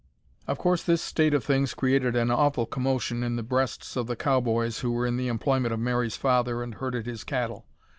Of 0.47 0.57
course 0.57 0.81
this 0.81 0.99
state 1.03 1.35
of 1.35 1.43
things 1.43 1.75
created 1.75 2.15
an 2.15 2.31
awful 2.31 2.65
commotion 2.65 3.21
in 3.21 3.35
the 3.35 3.43
breasts 3.43 3.95
of 3.95 4.07
the 4.07 4.15
cow 4.15 4.39
boys 4.41 4.79
who 4.79 4.91
were 4.91 5.05
in 5.05 5.15
the 5.15 5.27
employment 5.27 5.75
of 5.75 5.79
Mary's 5.79 6.17
father 6.17 6.63
and 6.63 6.73
herded 6.73 7.05
his 7.05 7.23
cattle. 7.23 7.67